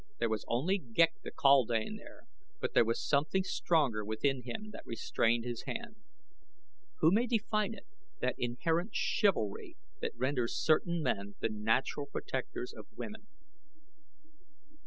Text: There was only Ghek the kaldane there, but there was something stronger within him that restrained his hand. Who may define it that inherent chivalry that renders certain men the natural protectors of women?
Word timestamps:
There 0.17 0.29
was 0.29 0.43
only 0.47 0.79
Ghek 0.79 1.13
the 1.21 1.29
kaldane 1.29 1.97
there, 1.97 2.23
but 2.59 2.73
there 2.73 2.83
was 2.83 2.99
something 3.07 3.43
stronger 3.43 4.03
within 4.03 4.41
him 4.41 4.71
that 4.71 4.83
restrained 4.83 5.45
his 5.45 5.65
hand. 5.67 5.97
Who 7.01 7.11
may 7.11 7.27
define 7.27 7.75
it 7.75 7.85
that 8.19 8.33
inherent 8.39 8.95
chivalry 8.95 9.77
that 9.99 10.15
renders 10.17 10.55
certain 10.57 11.03
men 11.03 11.35
the 11.39 11.49
natural 11.49 12.07
protectors 12.07 12.73
of 12.73 12.87
women? 12.95 13.27